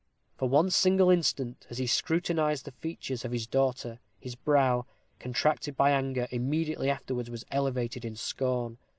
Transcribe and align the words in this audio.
For 0.35 0.49
one 0.49 0.71
single 0.71 1.11
instant, 1.11 1.67
as 1.69 1.77
he 1.77 1.85
scrutinized 1.85 2.65
the 2.65 2.71
features 2.71 3.23
of 3.23 3.31
his 3.31 3.45
daughter, 3.45 3.99
his 4.19 4.33
brow, 4.33 4.87
contracted 5.19 5.77
by 5.77 5.91
anger, 5.91 6.27
immediately 6.31 6.89
afterwards 6.89 7.29
was 7.29 7.45
elevated 7.51 8.03
in 8.03 8.15
scorn. 8.15 8.79